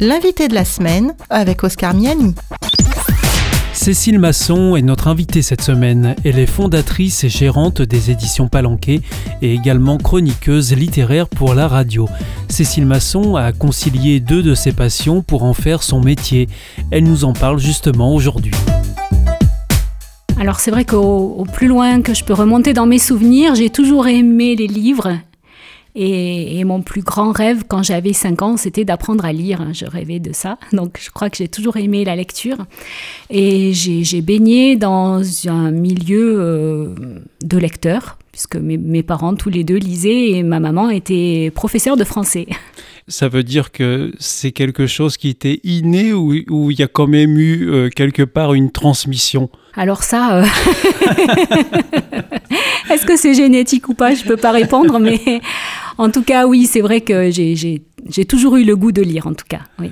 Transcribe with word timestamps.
l'invité 0.00 0.48
de 0.48 0.54
la 0.54 0.64
semaine 0.64 1.14
avec 1.28 1.62
Oscar 1.62 1.94
Miani. 1.94 2.34
Cécile 3.74 4.18
Masson 4.18 4.74
est 4.74 4.82
notre 4.82 5.08
invitée 5.08 5.42
cette 5.42 5.60
semaine. 5.60 6.16
Elle 6.24 6.38
est 6.38 6.46
fondatrice 6.46 7.22
et 7.24 7.28
gérante 7.28 7.82
des 7.82 8.10
éditions 8.10 8.48
Palanquet 8.48 9.02
et 9.42 9.54
également 9.54 9.98
chroniqueuse 9.98 10.74
littéraire 10.74 11.28
pour 11.28 11.54
la 11.54 11.68
radio. 11.68 12.08
Cécile 12.48 12.86
Masson 12.86 13.36
a 13.36 13.52
concilié 13.52 14.20
deux 14.20 14.42
de 14.42 14.54
ses 14.54 14.72
passions 14.72 15.22
pour 15.22 15.44
en 15.44 15.54
faire 15.54 15.82
son 15.82 16.00
métier. 16.00 16.48
Elle 16.90 17.04
nous 17.04 17.24
en 17.24 17.34
parle 17.34 17.58
justement 17.58 18.14
aujourd'hui. 18.14 18.54
Alors 20.38 20.60
c'est 20.60 20.70
vrai 20.70 20.86
qu'au 20.86 21.46
plus 21.52 21.68
loin 21.68 22.00
que 22.00 22.14
je 22.14 22.24
peux 22.24 22.32
remonter 22.32 22.72
dans 22.72 22.86
mes 22.86 22.98
souvenirs, 22.98 23.54
j'ai 23.54 23.68
toujours 23.68 24.08
aimé 24.08 24.56
les 24.56 24.66
livres 24.66 25.18
et, 25.94 26.62
mon 26.64 26.82
plus 26.82 27.02
grand 27.02 27.32
rêve 27.32 27.64
quand 27.66 27.82
j'avais 27.82 28.12
5 28.12 28.42
ans, 28.42 28.56
c'était 28.56 28.84
d'apprendre 28.84 29.24
à 29.24 29.32
lire. 29.32 29.66
Je 29.72 29.86
rêvais 29.86 30.20
de 30.20 30.32
ça. 30.32 30.58
Donc 30.72 30.98
je 31.02 31.10
crois 31.10 31.30
que 31.30 31.36
j'ai 31.36 31.48
toujours 31.48 31.76
aimé 31.76 32.04
la 32.04 32.16
lecture. 32.16 32.58
Et 33.28 33.72
j'ai 33.72 34.22
baigné 34.22 34.76
dans 34.76 35.22
un 35.48 35.70
milieu 35.70 36.36
euh, 36.38 36.94
de 37.42 37.58
lecteurs, 37.58 38.18
puisque 38.32 38.56
mes, 38.56 38.76
mes, 38.76 39.02
parents 39.02 39.34
tous 39.34 39.50
les 39.50 39.64
deux 39.64 39.76
lisaient 39.76 40.30
et 40.30 40.42
ma 40.42 40.60
maman 40.60 40.90
était 40.90 41.50
professeure 41.54 41.96
de 41.96 42.04
français. 42.04 42.46
Ça 43.08 43.28
veut 43.28 43.42
dire 43.42 43.72
que 43.72 44.12
c'est 44.20 44.52
quelque 44.52 44.86
chose 44.86 45.16
qui 45.16 45.30
était 45.30 45.60
inné 45.64 46.12
ou, 46.12 46.70
il 46.70 46.78
y 46.78 46.82
a 46.82 46.86
quand 46.86 47.08
même 47.08 47.38
eu 47.38 47.68
euh, 47.68 47.88
quelque 47.88 48.22
part 48.22 48.54
une 48.54 48.70
transmission? 48.70 49.50
Alors 49.74 50.04
ça, 50.04 50.36
euh, 50.36 50.44
est-ce 52.90 53.06
que 53.06 53.16
c'est 53.16 53.34
génétique 53.34 53.88
ou 53.88 53.94
pas? 53.94 54.14
Je 54.14 54.22
ne 54.22 54.28
peux 54.28 54.36
pas 54.36 54.52
répondre, 54.52 55.00
mais 55.00 55.40
en 55.98 56.10
tout 56.10 56.22
cas, 56.22 56.46
oui, 56.46 56.66
c'est 56.66 56.80
vrai 56.80 57.00
que 57.00 57.30
j'ai 57.30 58.24
toujours 58.26 58.56
eu 58.56 58.64
le 58.64 58.76
goût 58.76 58.92
de 58.92 59.02
lire, 59.02 59.26
en 59.26 59.34
tout 59.34 59.46
cas. 59.48 59.62
Oui. 59.80 59.90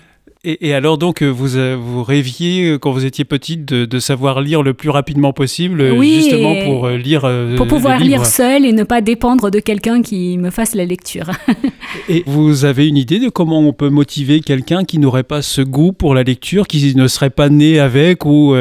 Et, 0.51 0.73
alors 0.73 0.97
donc 0.97 1.23
vous, 1.23 1.59
euh, 1.59 1.77
vous 1.79 2.03
rêviez 2.03 2.71
euh, 2.71 2.79
quand 2.79 2.91
vous 2.91 3.05
étiez 3.05 3.27
petite 3.27 3.67
de, 3.67 3.99
savoir 3.99 4.41
lire 4.41 4.63
le 4.63 4.73
plus 4.73 4.89
rapidement 4.89 5.35
possible, 5.35 6.01
justement 6.03 6.55
pour 6.65 6.89
lire. 6.89 7.31
pour 7.59 7.67
pouvoir 7.67 7.99
lire 7.99 8.25
seul 8.25 8.65
et 8.65 8.73
ne 8.73 8.85
pas 8.85 9.03
dépendre 9.03 9.51
de 9.51 9.61
quelqu'un 9.61 10.01
qui 10.01 10.39
me 10.39 10.49
fasse 10.49 10.75
la 10.75 10.87
lecture. 10.87 11.31
et 12.09 12.23
vous 12.27 12.65
avez 12.65 12.87
une 12.87 12.97
idée 12.97 13.19
de 13.19 13.29
comment 13.29 13.61
on 13.61 13.75
peut 13.75 13.91
motiver 13.91 14.41
quelqu'un 14.41 14.85
qui 14.85 14.99
n'aurait 14.99 15.23
pas 15.23 15.43
ce 15.43 15.61
goût 15.61 15.93
pour 15.93 16.15
la 16.15 16.23
lecture, 16.23 16.67
qui 16.67 16.95
ne 16.95 17.09
serait 17.09 17.29
pas 17.29 17.51
né 17.51 17.79
avec 17.79 18.25
ou 18.25 18.55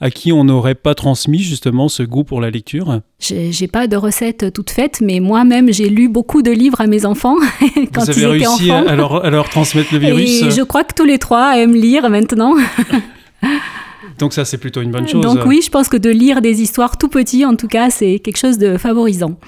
à 0.00 0.10
qui 0.10 0.32
on 0.32 0.44
n'aurait 0.44 0.74
pas 0.74 0.94
transmis 0.94 1.40
justement 1.40 1.88
ce 1.88 2.02
goût 2.02 2.24
pour 2.24 2.40
la 2.40 2.48
lecture? 2.48 3.02
J'ai 3.18 3.68
pas 3.68 3.86
de 3.86 3.96
recette 3.96 4.52
toute 4.52 4.70
faite, 4.70 5.00
mais 5.00 5.20
moi-même, 5.20 5.72
j'ai 5.72 5.88
lu 5.88 6.08
beaucoup 6.08 6.42
de 6.42 6.50
livres 6.50 6.80
à 6.80 6.86
mes 6.86 7.06
enfants 7.06 7.36
quand 7.94 8.04
Vous 8.04 8.10
avez 8.10 8.20
ils 8.20 8.26
réussi 8.26 8.64
étaient 8.64 8.72
enfants. 8.72 8.86
À, 8.86 8.96
leur, 8.96 9.24
à 9.24 9.30
leur 9.30 9.48
transmettre 9.48 9.92
le 9.92 9.98
virus 9.98 10.42
Et 10.42 10.50
je 10.50 10.62
crois 10.62 10.84
que 10.84 10.94
tous 10.94 11.04
les 11.06 11.18
trois 11.18 11.56
aiment 11.58 11.74
lire 11.74 12.08
maintenant. 12.10 12.54
Donc 14.18 14.32
ça, 14.32 14.44
c'est 14.44 14.58
plutôt 14.58 14.80
une 14.80 14.90
bonne 14.90 15.06
chose. 15.08 15.22
Donc 15.22 15.44
oui, 15.46 15.60
je 15.62 15.70
pense 15.70 15.88
que 15.88 15.96
de 15.96 16.08
lire 16.10 16.40
des 16.40 16.62
histoires 16.62 16.96
tout 16.96 17.08
petits, 17.08 17.44
en 17.44 17.54
tout 17.56 17.68
cas, 17.68 17.90
c'est 17.90 18.18
quelque 18.18 18.38
chose 18.38 18.58
de 18.58 18.78
favorisant. 18.78 19.38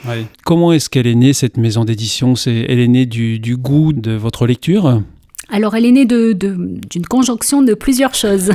Comment 0.44 0.72
est-ce 0.72 0.90
qu'elle 0.90 1.06
est 1.06 1.14
née, 1.14 1.32
cette 1.32 1.56
maison 1.56 1.84
d'édition? 1.84 2.34
Elle 2.46 2.78
est 2.80 2.88
née 2.88 3.06
du, 3.06 3.38
du 3.38 3.56
goût 3.56 3.92
de 3.92 4.12
votre 4.12 4.46
lecture? 4.46 5.02
Alors, 5.50 5.74
elle 5.74 5.86
est 5.86 5.92
née 5.92 6.04
d'une 6.04 7.06
conjonction 7.08 7.62
de 7.62 7.72
plusieurs 7.72 8.14
choses. 8.14 8.52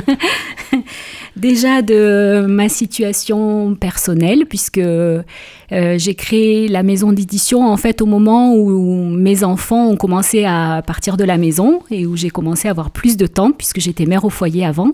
Déjà 1.36 1.82
de 1.82 2.46
ma 2.48 2.68
situation 2.68 3.74
personnelle, 3.74 4.46
puisque 4.48 4.78
euh, 4.78 5.22
j'ai 5.70 6.14
créé 6.14 6.68
la 6.68 6.84
maison 6.84 7.10
d'édition 7.10 7.66
en 7.66 7.76
fait 7.76 8.00
au 8.00 8.06
moment 8.06 8.54
où 8.54 9.10
mes 9.10 9.42
enfants 9.42 9.88
ont 9.88 9.96
commencé 9.96 10.44
à 10.44 10.82
partir 10.86 11.16
de 11.16 11.24
la 11.24 11.36
maison 11.36 11.80
et 11.90 12.06
où 12.06 12.16
j'ai 12.16 12.30
commencé 12.30 12.68
à 12.68 12.70
avoir 12.70 12.92
plus 12.92 13.16
de 13.16 13.26
temps, 13.26 13.50
puisque 13.50 13.80
j'étais 13.80 14.06
mère 14.06 14.24
au 14.24 14.30
foyer 14.30 14.64
avant. 14.64 14.92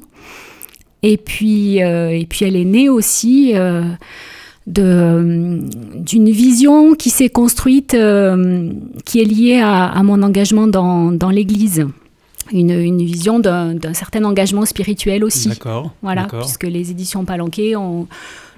Et 1.03 1.19
puis, 1.19 1.83
euh, 1.83 2.19
elle 2.41 2.57
est 2.57 2.65
née 2.65 2.89
aussi 2.89 3.53
euh, 3.55 3.83
d'une 4.71 6.31
vision 6.31 6.95
qui 6.95 7.11
s'est 7.11 7.29
construite, 7.29 7.95
euh, 7.95 8.71
qui 9.05 9.21
est 9.21 9.25
liée 9.25 9.61
à, 9.63 10.01
mon 10.03 10.23
engagement 10.23 10.67
dans, 10.67 11.13
dans 11.13 11.31
l'Église. 11.31 11.87
Une, 12.53 12.71
une, 12.71 12.99
vision 12.99 13.39
d'un 13.39 13.95
certain 13.95 14.25
engagement 14.25 14.65
spirituel 14.65 15.23
aussi. 15.23 15.49
D'accord. 15.49 15.93
Voilà, 16.03 16.27
puisque 16.41 16.65
les 16.65 16.91
éditions 16.91 17.25
Palanquet 17.25 17.77
ont 17.77 18.09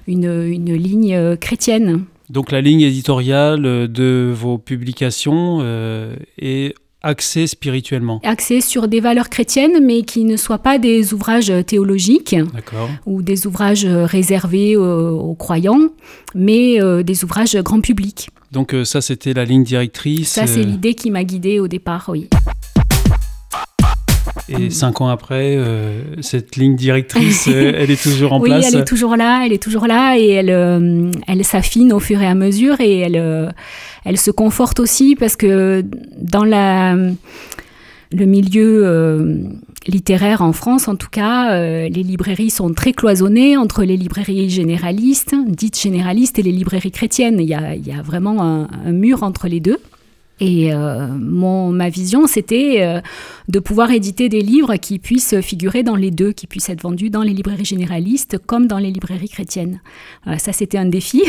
une, 0.06 0.32
une 0.46 0.74
ligne 0.74 1.14
euh, 1.14 1.36
chrétienne. 1.36 2.04
Donc 2.30 2.52
la 2.52 2.62
ligne 2.62 2.80
éditoriale 2.80 3.62
de 3.62 4.32
vos 4.34 4.56
publications 4.56 5.58
euh, 5.60 6.16
est 6.38 6.74
axé 7.02 7.46
spirituellement 7.46 8.20
Axé 8.24 8.60
sur 8.60 8.88
des 8.88 9.00
valeurs 9.00 9.28
chrétiennes, 9.28 9.84
mais 9.84 10.02
qui 10.02 10.24
ne 10.24 10.36
soient 10.36 10.58
pas 10.58 10.78
des 10.78 11.14
ouvrages 11.14 11.52
théologiques 11.66 12.36
ou 13.06 13.22
des 13.22 13.46
ouvrages 13.46 13.86
réservés 13.86 14.76
aux, 14.76 15.34
croyants, 15.34 15.88
mais 16.34 16.80
euh, 16.80 17.02
des 17.02 17.24
ouvrages 17.24 17.56
grand 17.56 17.80
public. 17.80 18.30
Donc 18.52 18.74
euh, 18.74 18.84
ça, 18.84 19.00
c'était 19.00 19.32
la 19.32 19.46
ligne 19.46 19.64
directrice 19.64 20.28
Ça, 20.28 20.46
c'est 20.46 20.60
euh, 20.60 20.64
l'idée 20.64 20.94
qui 20.94 21.10
m'a 21.10 21.24
guidée 21.24 21.58
au 21.58 21.68
départ, 21.68 22.06
oui. 22.08 22.28
Et 24.58 24.70
cinq 24.70 25.00
ans 25.00 25.08
après, 25.08 25.58
cette 26.20 26.56
ligne 26.56 26.76
directrice, 26.76 27.46
elle 27.48 27.90
est 27.90 28.02
toujours 28.02 28.32
en 28.32 28.40
place 28.40 28.64
Oui, 28.64 28.72
elle 28.72 28.80
est 28.80 28.84
toujours 28.84 29.16
là, 29.16 29.42
elle 29.44 29.52
est 29.52 29.62
toujours 29.62 29.86
là 29.86 30.16
et 30.18 30.28
elle, 30.28 31.12
elle 31.26 31.44
s'affine 31.44 31.92
au 31.92 32.00
fur 32.00 32.20
et 32.20 32.26
à 32.26 32.34
mesure 32.34 32.80
et 32.80 32.98
elle 33.00 33.52
elle 34.04 34.18
se 34.18 34.30
conforte 34.30 34.80
aussi 34.80 35.14
parce 35.14 35.36
que 35.36 35.84
dans 36.18 36.44
la, 36.44 36.96
le 38.12 38.26
milieu 38.26 38.82
euh, 38.84 39.36
littéraire 39.86 40.42
en 40.42 40.52
France, 40.52 40.88
en 40.88 40.96
tout 40.96 41.08
cas, 41.10 41.52
euh, 41.52 41.88
les 41.88 42.02
librairies 42.02 42.50
sont 42.50 42.72
très 42.72 42.92
cloisonnées 42.92 43.56
entre 43.56 43.84
les 43.84 43.96
librairies 43.96 44.50
généralistes, 44.50 45.34
dites 45.46 45.78
généralistes, 45.78 46.38
et 46.38 46.42
les 46.42 46.52
librairies 46.52 46.90
chrétiennes. 46.90 47.38
Il 47.40 47.48
y 47.48 47.54
a, 47.54 47.74
il 47.74 47.86
y 47.86 47.92
a 47.92 48.02
vraiment 48.02 48.42
un, 48.42 48.92
mur 48.92 49.22
entre 49.22 49.48
les 49.48 49.60
deux. 49.60 49.78
Et 50.40 50.72
euh, 50.72 51.06
mon, 51.06 51.70
ma 51.70 51.88
vision, 51.88 52.26
c'était 52.26 52.82
euh, 52.82 53.00
de 53.48 53.60
pouvoir 53.60 53.92
éditer 53.92 54.28
des 54.28 54.40
livres 54.40 54.74
qui 54.76 54.98
puissent 54.98 55.40
figurer 55.40 55.82
dans 55.82 55.94
les 55.94 56.10
deux, 56.10 56.32
qui 56.32 56.46
puissent 56.46 56.68
être 56.68 56.82
vendus 56.82 57.10
dans 57.10 57.22
les 57.22 57.32
librairies 57.32 57.64
généralistes 57.64 58.38
comme 58.46 58.66
dans 58.66 58.78
les 58.78 58.90
librairies 58.90 59.28
chrétiennes. 59.28 59.80
ça, 60.38 60.52
c'était 60.52 60.78
un 60.78 60.86
défi 60.86 61.22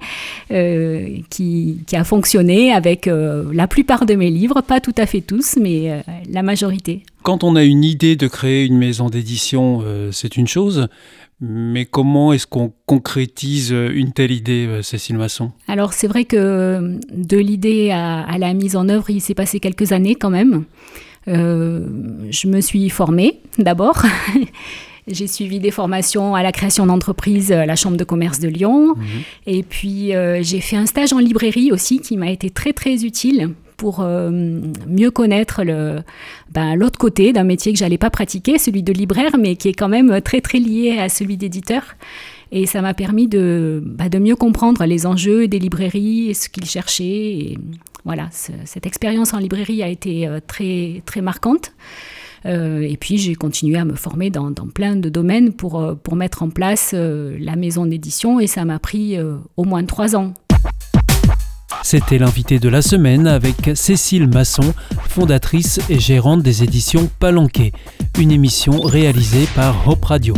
euh, 0.50 1.18
qui, 1.30 1.80
qui, 1.86 1.96
a 1.96 2.04
fonctionné 2.04 2.72
avec 2.72 3.06
la 3.06 3.68
plupart 3.68 4.04
de 4.04 4.14
mes 4.14 4.30
livres, 4.30 4.60
pas 4.60 4.80
tout 4.80 4.94
à 4.98 5.06
fait 5.06 5.20
tous, 5.22 5.56
mais 5.60 6.02
la 6.28 6.42
majorité. 6.42 7.02
Quand 7.22 7.44
on 7.44 7.56
a 7.56 7.64
une 7.64 7.84
idée 7.84 8.16
de 8.16 8.26
créer 8.26 8.66
une 8.66 8.78
maison 8.78 9.08
d'édition, 9.08 9.82
c'est 10.12 10.36
une 10.36 10.46
chose, 10.46 10.88
mais 11.40 11.84
comment 11.84 12.32
est-ce 12.32 12.46
qu'on 12.46 12.72
concrétise 12.86 13.70
une 13.70 14.12
telle 14.12 14.32
idée, 14.32 14.66
euh, 14.66 14.82
Cécile 14.82 15.18
Masson? 15.18 15.52
Alors 15.68 15.92
c'est 15.92 16.08
vrai 16.08 16.24
que 16.24 16.98
de 17.12 17.36
l'idée 17.36 17.90
à, 17.92 18.38
la 18.38 18.54
mise 18.54 18.74
en 18.74 18.88
œuvre, 18.88 19.10
il 19.10 19.20
s'est 19.20 19.34
passé 19.34 19.60
quelques 19.60 19.92
années 19.92 20.16
quand 20.16 20.30
même. 20.30 20.64
Euh, 21.28 21.86
je 22.30 22.48
me 22.48 22.60
suis 22.60 22.88
formée 22.90 23.40
d'abord. 23.58 24.02
J'ai 25.10 25.26
suivi 25.26 25.58
des 25.58 25.70
formations 25.70 26.34
à 26.34 26.42
la 26.42 26.52
création 26.52 26.84
d'entreprise 26.84 27.50
à 27.50 27.64
la 27.64 27.76
Chambre 27.76 27.96
de 27.96 28.04
commerce 28.04 28.40
de 28.40 28.48
Lyon. 28.48 28.94
Mhm. 28.94 29.04
Et 29.46 29.62
puis 29.62 30.14
euh, 30.14 30.42
j'ai 30.42 30.60
fait 30.60 30.76
un 30.76 30.84
stage 30.84 31.14
en 31.14 31.18
librairie 31.18 31.72
aussi 31.72 32.00
qui 32.00 32.16
m'a 32.16 32.30
été 32.30 32.50
très 32.50 32.72
très 32.72 33.04
utile 33.04 33.54
pour 33.78 34.00
euh, 34.00 34.30
mieux 34.86 35.10
connaître 35.10 35.62
le, 35.62 36.00
ben, 36.50 36.74
l'autre 36.74 36.98
côté 36.98 37.32
d'un 37.32 37.44
métier 37.44 37.72
que 37.72 37.78
j'allais 37.78 37.96
pas 37.96 38.10
pratiquer, 38.10 38.58
celui 38.58 38.82
de 38.82 38.92
libraire, 38.92 39.38
mais 39.38 39.56
qui 39.56 39.68
est 39.68 39.72
quand 39.72 39.88
même 39.88 40.20
très 40.20 40.42
très 40.42 40.58
lié 40.58 40.98
à 40.98 41.08
celui 41.08 41.38
d'éditeur. 41.38 41.94
Et 42.50 42.66
ça 42.66 42.82
m'a 42.82 42.92
permis 42.92 43.28
de, 43.28 43.80
ben, 43.86 44.08
de 44.08 44.18
mieux 44.18 44.34
comprendre 44.34 44.84
les 44.84 45.06
enjeux 45.06 45.48
des 45.48 45.60
librairies 45.60 46.28
et 46.30 46.34
ce 46.34 46.48
qu'ils 46.48 46.66
cherchaient. 46.66 47.04
Et 47.04 47.58
voilà, 48.04 48.28
cette 48.32 48.84
expérience 48.84 49.32
en 49.32 49.38
librairie 49.38 49.82
a 49.82 49.88
été 49.88 50.26
euh, 50.26 50.40
très 50.44 51.02
très 51.06 51.20
marquante. 51.20 51.72
Euh, 52.46 52.80
et 52.80 52.96
puis 52.96 53.16
j'ai 53.16 53.36
continué 53.36 53.78
à 53.78 53.84
me 53.84 53.94
former 53.94 54.30
dans, 54.30 54.52
plein 54.74 54.96
de 54.96 55.08
domaines 55.08 55.52
pour, 55.52 55.96
pour 56.02 56.16
mettre 56.16 56.42
en 56.42 56.50
place 56.50 56.94
la 56.94 57.56
maison 57.56 57.86
d'édition 57.86 58.38
et 58.38 58.46
ça 58.46 58.64
m'a 58.64 58.78
pris 58.78 59.18
au 59.56 59.64
moins 59.64 59.84
trois 59.84 60.14
ans 60.14 60.34
c'était 61.88 62.18
l'invité 62.18 62.58
de 62.58 62.68
la 62.68 62.82
semaine 62.82 63.26
avec 63.26 63.70
Cécile 63.74 64.28
Masson, 64.28 64.74
fondatrice 65.08 65.80
et 65.88 65.98
gérante 65.98 66.42
des 66.42 66.62
éditions 66.62 67.08
Palanquet, 67.18 67.72
une 68.18 68.30
émission 68.30 68.82
réalisée 68.82 69.48
par 69.56 69.88
Hope 69.88 70.04
Radio. 70.04 70.34